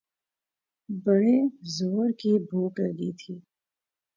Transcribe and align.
بڑے 0.89 1.35
زورکی 1.75 2.33
بھوک 2.49 2.73
لگی 2.83 3.11
تھی۔ 3.19 3.33